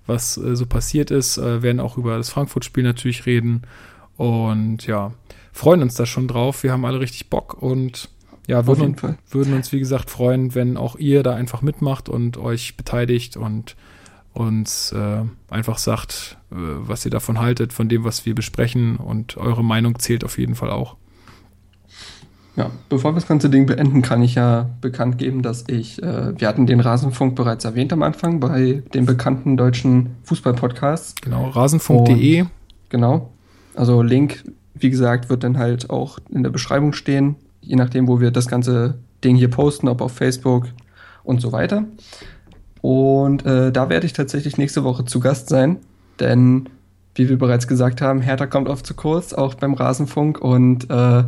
was 0.09 0.37
äh, 0.37 0.57
so 0.57 0.67
passiert 0.67 1.11
ist. 1.11 1.39
Äh, 1.39 1.63
werden 1.63 1.81
auch 1.81 1.97
über 1.97 2.17
das 2.17 2.31
Frankfurt-Spiel 2.31 2.83
natürlich 2.83 3.27
reden 3.27 3.63
und 4.17 4.87
ja, 4.87 5.13
freuen 5.53 5.83
uns 5.83 5.95
da 5.95 6.07
schon 6.07 6.27
drauf. 6.27 6.63
Wir 6.63 6.73
haben 6.73 6.85
alle 6.85 7.01
richtig 7.01 7.31
Bock 7.31 7.63
und 7.63 8.09
ja, 8.49 8.67
würden, 8.67 8.97
würden 9.31 9.53
uns, 9.53 9.73
wie 9.73 9.79
gesagt, 9.79 10.09
freuen, 10.09 10.55
wenn 10.55 10.79
auch 10.79 10.97
ihr 10.97 11.23
da 11.23 11.35
einfach 11.35 11.61
mitmacht 11.61 12.09
und 12.09 12.39
euch 12.39 12.79
beteiligt 12.79 13.37
und 13.37 13.77
uns 14.33 14.93
äh, 14.93 15.25
einfach 15.51 15.77
sagt, 15.77 16.39
äh, 16.51 16.55
was 16.57 17.05
ihr 17.05 17.11
davon 17.11 17.39
haltet, 17.41 17.75
von 17.75 17.89
dem, 17.89 18.05
was 18.05 18.25
wir 18.25 18.35
besprechen 18.35 18.97
und 18.97 19.37
eure 19.37 19.63
Meinung 19.63 19.99
zählt 19.99 20.25
auf 20.25 20.39
jeden 20.39 20.55
Fall 20.55 20.71
auch. 20.71 20.97
Ja, 22.59 22.73
bevor 22.89 23.13
wir 23.13 23.15
das 23.15 23.29
ganze 23.29 23.51
Ding 23.51 23.67
beenden, 23.67 24.03
kann 24.03 24.21
ich 24.21 24.35
ja 24.35 24.69
bekannt 24.81 25.17
geben, 25.17 25.43
dass 25.43 25.65
ich, 25.69 26.03
äh, 26.03 26.39
wir 26.39 26.49
hatten 26.49 26.67
den 26.67 26.81
Rasenfunk 26.81 27.37
bereits 27.37 27.65
erwähnt 27.65 27.93
am 27.93 28.03
Anfang 28.03 28.41
bei 28.41 28.83
den 28.93 29.07
bekannten 29.07 29.57
deutschen 29.57 30.17
Fußball-Podcasts. 30.25 31.15
Genau, 31.23 31.51
rasenfunk.de. 31.51 32.47
Genau. 32.89 33.31
Also 33.77 34.03
Link, 34.03 34.43
wie 34.75 34.91
gesagt, 34.91 35.31
wird 35.31 35.45
dann 35.45 35.57
halt 35.57 35.89
auch 35.89 36.19
in 36.31 36.43
der 36.43 36.51
Beschreibung 36.51 36.95
stehen, 36.95 37.37
je 37.61 37.77
nachdem, 37.77 38.09
wo 38.09 38.21
wir 38.21 38.33
das 38.33 38.49
ganze 38.49 38.99
Ding 39.23 39.37
hier 39.37 39.51
posten, 39.51 39.87
ob 39.87 40.01
auf 40.01 40.11
Facebook 40.11 40.67
und 41.23 41.41
so 41.41 41.53
weiter. 41.53 41.85
Und 42.81 43.47
äh, 43.47 43.71
da 43.71 43.89
werde 43.89 44.05
ich 44.05 44.15
tatsächlich 44.15 44.59
nächste 44.59 44.83
Woche 44.83 45.05
zu 45.05 45.21
Gast 45.21 45.49
sein, 45.49 45.77
denn 46.19 46.69
wie 47.15 47.29
wir 47.29 47.39
bereits 47.39 47.69
gesagt 47.69 48.01
haben, 48.01 48.21
Hertha 48.21 48.47
kommt 48.47 48.69
oft 48.69 48.85
zu 48.85 48.95
kurz, 48.95 49.33
auch 49.33 49.55
beim 49.55 49.75
Rasenfunk 49.75 50.41
und 50.41 50.91
äh, 50.91 51.23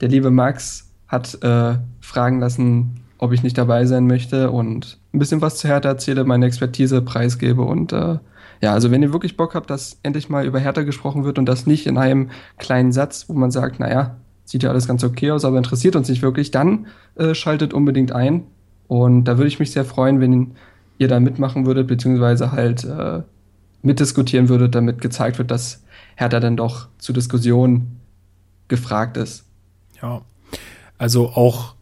der 0.00 0.08
liebe 0.08 0.30
Max 0.30 0.90
hat 1.06 1.42
äh, 1.42 1.76
fragen 2.00 2.40
lassen, 2.40 3.00
ob 3.18 3.32
ich 3.32 3.42
nicht 3.42 3.58
dabei 3.58 3.84
sein 3.86 4.06
möchte 4.06 4.50
und 4.50 4.98
ein 5.12 5.18
bisschen 5.18 5.40
was 5.40 5.56
zu 5.56 5.68
Hertha 5.68 5.88
erzähle, 5.88 6.24
meine 6.24 6.46
Expertise 6.46 7.02
preisgebe 7.02 7.62
und 7.62 7.92
äh, 7.92 8.18
ja, 8.60 8.72
also 8.72 8.90
wenn 8.90 9.02
ihr 9.02 9.12
wirklich 9.12 9.36
Bock 9.36 9.54
habt, 9.54 9.70
dass 9.70 9.98
endlich 10.02 10.28
mal 10.28 10.44
über 10.44 10.58
Hertha 10.58 10.82
gesprochen 10.82 11.24
wird 11.24 11.38
und 11.38 11.46
das 11.46 11.66
nicht 11.66 11.86
in 11.86 11.96
einem 11.96 12.30
kleinen 12.58 12.92
Satz, 12.92 13.28
wo 13.28 13.32
man 13.34 13.50
sagt, 13.50 13.78
naja, 13.78 14.16
sieht 14.44 14.62
ja 14.62 14.70
alles 14.70 14.88
ganz 14.88 15.04
okay 15.04 15.30
aus, 15.30 15.44
aber 15.44 15.58
interessiert 15.58 15.96
uns 15.96 16.08
nicht 16.08 16.22
wirklich, 16.22 16.50
dann 16.50 16.86
äh, 17.16 17.34
schaltet 17.34 17.72
unbedingt 17.72 18.12
ein 18.12 18.44
und 18.86 19.24
da 19.24 19.36
würde 19.36 19.48
ich 19.48 19.58
mich 19.58 19.72
sehr 19.72 19.84
freuen, 19.84 20.20
wenn 20.20 20.52
ihr 20.98 21.08
da 21.08 21.20
mitmachen 21.20 21.66
würdet, 21.66 21.86
beziehungsweise 21.86 22.52
halt 22.52 22.84
äh, 22.84 23.22
mitdiskutieren 23.82 24.48
würdet, 24.48 24.74
damit 24.74 25.00
gezeigt 25.00 25.38
wird, 25.38 25.50
dass 25.50 25.84
Hertha 26.16 26.40
dann 26.40 26.56
doch 26.56 26.88
zur 26.98 27.14
Diskussion 27.14 27.98
gefragt 28.66 29.16
ist. 29.16 29.47
Ja, 30.02 30.22
also 30.98 31.30
auch 31.30 31.74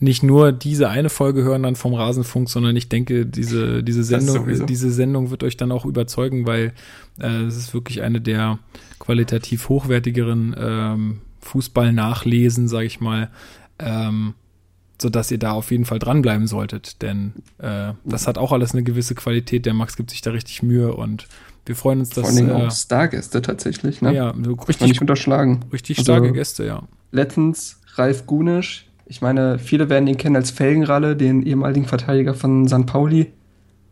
nicht 0.00 0.22
nur 0.22 0.52
diese 0.52 0.88
eine 0.88 1.08
Folge 1.08 1.42
hören 1.42 1.62
dann 1.62 1.76
vom 1.76 1.94
Rasenfunk, 1.94 2.50
sondern 2.50 2.76
ich 2.76 2.88
denke, 2.88 3.26
diese, 3.26 3.82
diese 3.82 4.04
Sendung, 4.04 4.66
diese 4.66 4.90
Sendung 4.90 5.30
wird 5.30 5.42
euch 5.42 5.56
dann 5.56 5.72
auch 5.72 5.84
überzeugen, 5.84 6.46
weil 6.46 6.72
äh, 7.20 7.42
es 7.42 7.56
ist 7.56 7.74
wirklich 7.74 8.02
eine 8.02 8.20
der 8.20 8.58
qualitativ 8.98 9.68
hochwertigeren 9.68 10.54
ähm, 10.58 11.20
Fußball-Nachlesen, 11.40 12.68
sage 12.68 12.86
ich 12.86 13.00
mal, 13.00 13.30
ähm, 13.78 14.34
so 15.00 15.08
dass 15.08 15.30
ihr 15.30 15.38
da 15.38 15.52
auf 15.52 15.70
jeden 15.70 15.84
Fall 15.84 15.98
dranbleiben 15.98 16.46
solltet, 16.46 17.02
denn 17.02 17.32
äh, 17.58 17.92
das 18.04 18.26
hat 18.26 18.38
auch 18.38 18.52
alles 18.52 18.72
eine 18.72 18.82
gewisse 18.82 19.14
Qualität. 19.14 19.66
Der 19.66 19.74
Max 19.74 19.96
gibt 19.96 20.10
sich 20.10 20.22
da 20.22 20.30
richtig 20.30 20.62
Mühe 20.62 20.94
und 20.94 21.28
wir 21.66 21.76
freuen 21.76 22.00
uns, 22.00 22.10
dass. 22.10 22.28
Vor 22.28 22.36
allem 22.36 22.50
äh, 22.50 22.66
auch 22.66 22.70
Stargäste 22.70 23.42
tatsächlich, 23.42 24.02
ne? 24.02 24.14
Ja, 24.14 24.34
so 24.42 24.52
richtig, 24.54 24.88
nicht 24.88 25.00
unterschlagen. 25.00 25.60
Richtig 25.72 25.98
also, 25.98 26.12
starke 26.12 26.32
Gäste, 26.32 26.64
ja 26.64 26.82
letztens 27.14 27.80
Ralf 27.94 28.26
Gunisch. 28.26 28.90
Ich 29.06 29.22
meine, 29.22 29.58
viele 29.58 29.88
werden 29.88 30.06
ihn 30.06 30.16
kennen 30.16 30.36
als 30.36 30.50
Felgenralle, 30.50 31.16
den 31.16 31.42
ehemaligen 31.42 31.86
Verteidiger 31.86 32.34
von 32.34 32.68
St. 32.68 32.86
Pauli. 32.86 33.32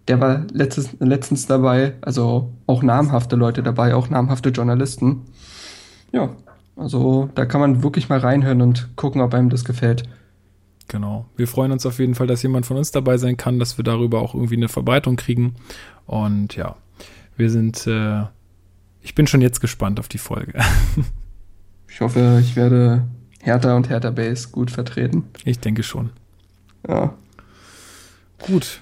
Der 0.09 0.21
war 0.21 0.47
letztens, 0.53 0.97
letztens 0.99 1.47
dabei, 1.47 1.95
also 2.01 2.53
auch 2.67 2.83
namhafte 2.83 3.37
Leute 3.37 3.63
dabei, 3.63 3.95
auch 3.95 4.11
namhafte 4.11 4.49
Journalisten. 4.49 5.23
Ja, 6.11 6.31
also 6.77 7.31
da 7.35 7.47
kann 7.47 7.61
man 7.61 7.83
wirklich 7.83 8.09
mal 8.09 8.19
reinhören 8.19 8.63
und 8.63 8.97
gucken, 8.97 9.21
ob 9.21 9.33
einem 9.35 9.49
das 9.49 9.65
gefällt. 9.65 10.03
Genau. 10.89 11.27
Wir 11.37 11.47
freuen 11.47 11.71
uns 11.71 11.87
auf 11.87 12.01
jeden 12.01 12.17
Fall, 12.17 12.27
dass 12.27 12.43
jemand 12.43 12.67
von 12.67 12.77
uns 12.77 12.91
dabei 12.91 13.17
sein 13.17 13.37
kann, 13.37 13.61
dass 13.61 13.79
wir 13.79 13.85
darüber 13.85 14.21
auch 14.21 14.35
irgendwie 14.35 14.57
eine 14.57 14.69
Verbreitung 14.69 15.17
kriegen. 15.17 15.55
Und 16.07 16.57
ja, 16.57 16.75
wir 17.37 17.51
sind, 17.51 17.87
äh, 17.87 18.25
ich 19.01 19.15
bin 19.15 19.27
schon 19.27 19.41
jetzt 19.41 19.61
gespannt 19.61 19.99
auf 19.99 20.09
die 20.09 20.19
Folge. 20.19 20.59
Ich 21.95 22.01
hoffe, 22.01 22.39
ich 22.41 22.57
werde 22.57 23.07
Hertha 23.43 23.77
und 23.77 23.91
Hertha 23.91 24.11
Base 24.11 24.49
gut 24.51 24.71
vertreten. 24.71 25.25
Ich 25.45 25.59
denke 25.59 25.83
schon. 25.83 26.09
Ja. 26.89 27.13
Gut. 28.39 28.81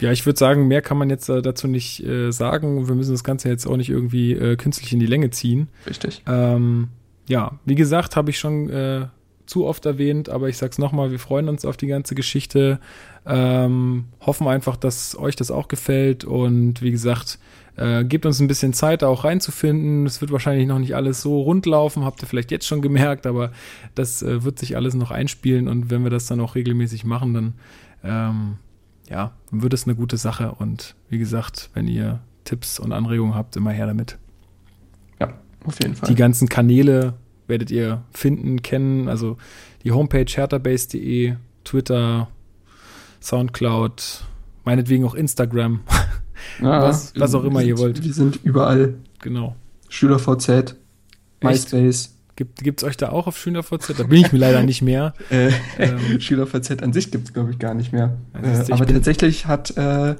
Ja, 0.00 0.10
ich 0.10 0.26
würde 0.26 0.38
sagen, 0.38 0.66
mehr 0.66 0.82
kann 0.82 0.98
man 0.98 1.08
jetzt 1.08 1.28
äh, 1.28 1.40
dazu 1.40 1.68
nicht 1.68 2.04
äh, 2.04 2.32
sagen. 2.32 2.88
Wir 2.88 2.96
müssen 2.96 3.12
das 3.12 3.22
Ganze 3.22 3.48
jetzt 3.48 3.64
auch 3.64 3.76
nicht 3.76 3.90
irgendwie 3.90 4.32
äh, 4.32 4.56
künstlich 4.56 4.92
in 4.92 4.98
die 4.98 5.06
Länge 5.06 5.30
ziehen. 5.30 5.68
Richtig. 5.86 6.22
Ähm, 6.26 6.88
ja, 7.28 7.60
wie 7.64 7.76
gesagt, 7.76 8.16
habe 8.16 8.30
ich 8.30 8.40
schon 8.40 8.68
äh, 8.70 9.06
zu 9.50 9.66
oft 9.66 9.84
erwähnt, 9.84 10.28
aber 10.28 10.48
ich 10.48 10.56
sag's 10.56 10.78
nochmal, 10.78 11.10
wir 11.10 11.18
freuen 11.18 11.48
uns 11.48 11.64
auf 11.64 11.76
die 11.76 11.88
ganze 11.88 12.14
Geschichte. 12.14 12.78
Ähm, 13.26 14.04
hoffen 14.20 14.46
einfach, 14.46 14.76
dass 14.76 15.18
euch 15.18 15.34
das 15.34 15.50
auch 15.50 15.66
gefällt 15.66 16.24
und 16.24 16.80
wie 16.82 16.92
gesagt, 16.92 17.38
äh, 17.76 18.04
gebt 18.04 18.26
uns 18.26 18.40
ein 18.40 18.46
bisschen 18.46 18.72
Zeit, 18.72 19.02
da 19.02 19.08
auch 19.08 19.24
reinzufinden. 19.24 20.06
Es 20.06 20.20
wird 20.20 20.30
wahrscheinlich 20.30 20.68
noch 20.68 20.78
nicht 20.78 20.94
alles 20.94 21.20
so 21.20 21.40
rund 21.40 21.66
laufen, 21.66 22.04
habt 22.04 22.22
ihr 22.22 22.28
vielleicht 22.28 22.52
jetzt 22.52 22.66
schon 22.66 22.80
gemerkt, 22.80 23.26
aber 23.26 23.50
das 23.96 24.22
äh, 24.22 24.44
wird 24.44 24.58
sich 24.60 24.76
alles 24.76 24.94
noch 24.94 25.10
einspielen 25.10 25.66
und 25.66 25.90
wenn 25.90 26.04
wir 26.04 26.10
das 26.10 26.26
dann 26.26 26.40
auch 26.40 26.54
regelmäßig 26.54 27.04
machen, 27.04 27.34
dann 27.34 27.54
ähm, 28.04 28.56
ja, 29.10 29.32
dann 29.50 29.62
wird 29.62 29.74
es 29.74 29.84
eine 29.84 29.96
gute 29.96 30.16
Sache. 30.16 30.52
Und 30.52 30.94
wie 31.08 31.18
gesagt, 31.18 31.70
wenn 31.74 31.88
ihr 31.88 32.20
Tipps 32.44 32.78
und 32.78 32.92
Anregungen 32.92 33.34
habt, 33.34 33.56
immer 33.56 33.72
her 33.72 33.86
damit. 33.86 34.16
Ja, 35.18 35.34
auf 35.64 35.82
jeden 35.82 35.96
Fall. 35.96 36.08
Die 36.08 36.14
ganzen 36.14 36.48
Kanäle 36.48 37.14
werdet 37.50 37.70
ihr 37.70 38.02
finden, 38.12 38.62
kennen. 38.62 39.08
Also 39.08 39.36
die 39.84 39.92
Homepage 39.92 40.24
herterbase.de, 40.26 41.34
Twitter, 41.64 42.28
Soundcloud, 43.20 44.24
meinetwegen 44.64 45.04
auch 45.04 45.14
Instagram. 45.14 45.80
Ja, 46.58 46.80
was, 46.80 47.12
was 47.16 47.34
auch 47.34 47.44
immer 47.44 47.60
sind, 47.60 47.68
ihr 47.68 47.78
wollt. 47.78 48.02
Wir 48.02 48.14
sind 48.14 48.40
überall. 48.44 48.94
Genau. 49.20 49.56
SchülerVZ, 49.90 50.74
MySpace. 51.42 52.16
Gibt 52.36 52.80
es 52.80 52.88
euch 52.88 52.96
da 52.96 53.10
auch 53.10 53.26
auf 53.26 53.36
SchülerVZ? 53.36 53.98
Da 53.98 54.04
bin 54.04 54.22
ich 54.22 54.32
mir 54.32 54.38
leider 54.38 54.62
nicht 54.62 54.80
mehr. 54.80 55.12
äh, 55.30 55.50
ähm, 55.78 55.98
SchülerVZ 56.20 56.82
an 56.82 56.94
sich 56.94 57.10
gibt 57.10 57.28
es, 57.28 57.34
glaube 57.34 57.50
ich, 57.50 57.58
gar 57.58 57.74
nicht 57.74 57.92
mehr. 57.92 58.16
Also, 58.32 58.72
äh, 58.72 58.74
aber 58.74 58.86
tatsächlich 58.86 59.44
hat 59.44 59.76
äh, 59.76 60.16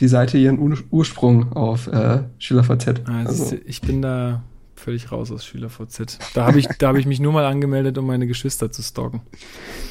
die 0.00 0.08
Seite 0.08 0.36
ihren 0.36 0.58
Ur 0.58 0.76
Ursprung 0.90 1.52
auf 1.52 1.86
äh, 1.86 2.22
SchülerVZ. 2.38 3.02
Also, 3.06 3.44
also. 3.44 3.56
Ich 3.64 3.80
bin 3.82 4.02
da 4.02 4.42
völlig 4.80 5.12
raus 5.12 5.30
aus 5.30 5.44
SchülerVZ. 5.44 6.18
Da 6.34 6.46
habe 6.46 6.58
ich, 6.58 6.66
da 6.78 6.88
habe 6.88 6.98
ich 6.98 7.06
mich 7.06 7.20
nur 7.20 7.32
mal 7.32 7.44
angemeldet, 7.44 7.98
um 7.98 8.06
meine 8.06 8.26
Geschwister 8.26 8.72
zu 8.72 8.82
stalken. 8.82 9.20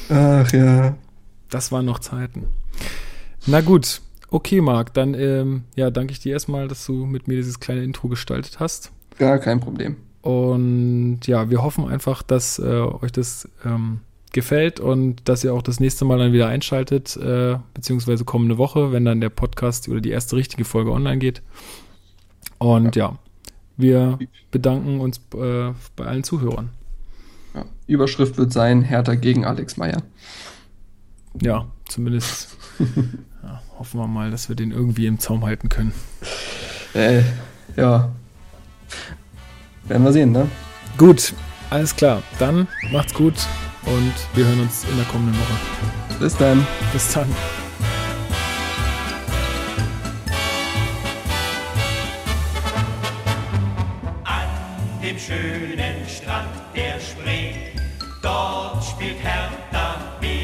Ach 0.08 0.52
ja. 0.52 0.96
Das 1.48 1.72
waren 1.72 1.86
noch 1.86 1.98
Zeiten. 1.98 2.46
Na 3.46 3.60
gut, 3.60 4.02
okay, 4.30 4.60
Marc, 4.60 4.94
dann 4.94 5.14
ähm, 5.14 5.64
ja, 5.74 5.90
danke 5.90 6.12
ich 6.12 6.20
dir 6.20 6.32
erstmal, 6.32 6.68
dass 6.68 6.84
du 6.86 7.06
mit 7.06 7.28
mir 7.28 7.36
dieses 7.36 7.60
kleine 7.60 7.82
Intro 7.82 8.08
gestaltet 8.08 8.60
hast. 8.60 8.92
Gar 9.18 9.38
kein 9.38 9.60
Problem. 9.60 9.96
Und 10.22 11.20
ja, 11.26 11.50
wir 11.50 11.62
hoffen 11.62 11.88
einfach, 11.88 12.22
dass 12.22 12.58
äh, 12.58 12.62
euch 12.62 13.12
das 13.12 13.48
ähm, 13.64 14.00
gefällt 14.32 14.78
und 14.78 15.28
dass 15.28 15.42
ihr 15.42 15.54
auch 15.54 15.62
das 15.62 15.80
nächste 15.80 16.04
Mal 16.04 16.18
dann 16.18 16.32
wieder 16.32 16.48
einschaltet, 16.48 17.16
äh, 17.16 17.56
beziehungsweise 17.74 18.24
kommende 18.24 18.58
Woche, 18.58 18.92
wenn 18.92 19.04
dann 19.04 19.20
der 19.20 19.30
Podcast 19.30 19.88
oder 19.88 20.00
die 20.00 20.10
erste 20.10 20.36
richtige 20.36 20.64
Folge 20.64 20.92
online 20.92 21.18
geht. 21.18 21.42
Und 22.58 22.94
ja, 22.96 23.06
ja 23.06 23.18
wir 23.80 24.18
bedanken 24.50 25.00
uns 25.00 25.18
äh, 25.34 25.72
bei 25.96 26.06
allen 26.06 26.24
Zuhörern. 26.24 26.70
Ja, 27.54 27.64
Überschrift 27.86 28.38
wird 28.38 28.52
sein: 28.52 28.82
Hertha 28.82 29.14
gegen 29.14 29.44
Alex 29.44 29.76
Meyer. 29.76 30.02
Ja, 31.40 31.66
zumindest 31.88 32.56
ja, 33.42 33.62
hoffen 33.78 34.00
wir 34.00 34.06
mal, 34.06 34.30
dass 34.30 34.48
wir 34.48 34.56
den 34.56 34.72
irgendwie 34.72 35.06
im 35.06 35.18
Zaum 35.18 35.44
halten 35.44 35.68
können. 35.68 35.92
Äh, 36.94 37.22
ja. 37.76 38.10
Werden 39.84 40.04
wir 40.04 40.12
sehen, 40.12 40.32
ne? 40.32 40.48
Gut, 40.98 41.32
alles 41.70 41.94
klar. 41.94 42.22
Dann 42.38 42.68
macht's 42.92 43.14
gut 43.14 43.34
und 43.86 44.12
wir 44.34 44.46
hören 44.46 44.60
uns 44.60 44.84
in 44.90 44.96
der 44.96 45.06
kommenden 45.06 45.34
Woche. 45.40 46.18
Bis 46.18 46.36
dann. 46.36 46.66
Bis 46.92 47.12
dann. 47.12 47.28
Dem 55.10 55.18
schönen 55.18 56.08
Strand 56.08 56.50
der 56.72 57.00
Spree, 57.00 57.52
dort 58.22 58.84
spielt 58.84 59.18
Hertha 59.20 59.96
BSC. 60.20 60.39